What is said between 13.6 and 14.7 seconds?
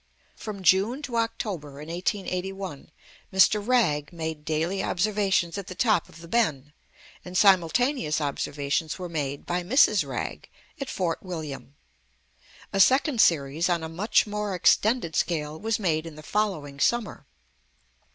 on a much more